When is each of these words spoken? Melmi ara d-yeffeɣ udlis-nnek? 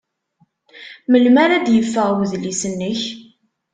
Melmi 1.11 1.39
ara 1.43 1.57
d-yeffeɣ 1.65 2.07
udlis-nnek? 2.23 3.01